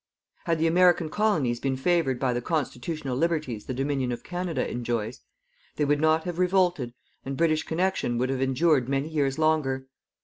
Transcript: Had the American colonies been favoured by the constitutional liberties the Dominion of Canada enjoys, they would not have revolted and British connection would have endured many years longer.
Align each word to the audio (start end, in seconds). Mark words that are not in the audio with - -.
Had 0.45 0.57
the 0.57 0.65
American 0.65 1.09
colonies 1.09 1.59
been 1.59 1.77
favoured 1.77 2.19
by 2.19 2.33
the 2.33 2.41
constitutional 2.41 3.15
liberties 3.15 3.65
the 3.67 3.73
Dominion 3.75 4.11
of 4.11 4.23
Canada 4.23 4.67
enjoys, 4.67 5.19
they 5.75 5.85
would 5.85 6.01
not 6.01 6.23
have 6.23 6.39
revolted 6.39 6.95
and 7.23 7.37
British 7.37 7.61
connection 7.61 8.17
would 8.17 8.29
have 8.31 8.41
endured 8.41 8.89
many 8.89 9.09
years 9.09 9.37
longer. 9.37 9.85